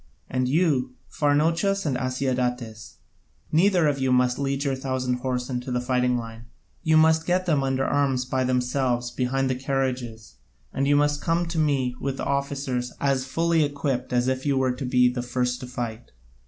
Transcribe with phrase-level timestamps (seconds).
[0.31, 2.95] And you, Pharnouchus and Asiadatas,
[3.51, 6.45] neither of you must lead your thousand horse into the fighting line,
[6.81, 10.37] you must get them under arms by themselves behind the carriages:
[10.73, 14.57] and then come to me with the other officers as fully equipt as if you
[14.57, 16.09] were to be the first to fight.